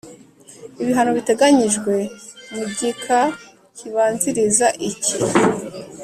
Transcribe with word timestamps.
Ibihano 0.81 1.11
biteganyijwe 1.17 1.93
mu 2.55 2.63
gika 2.77 3.19
kibanziriza 3.77 4.67
iki 4.89 5.15